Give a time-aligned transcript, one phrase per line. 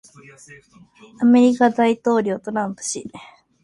[1.31, 3.05] 米大統領トランプ氏